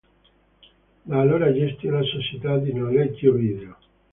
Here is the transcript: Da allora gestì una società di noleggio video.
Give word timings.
Da 1.05 1.19
allora 1.19 1.53
gestì 1.53 1.85
una 1.85 2.01
società 2.01 2.57
di 2.57 2.73
noleggio 2.73 3.33
video. 3.33 3.77